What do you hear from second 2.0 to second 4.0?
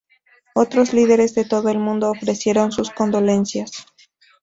ofrecieron sus condolencias.